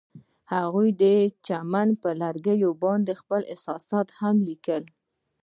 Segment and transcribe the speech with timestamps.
[0.53, 1.03] هغوی د
[1.47, 4.83] چمن پر لرګي باندې خپل احساسات هم لیکل.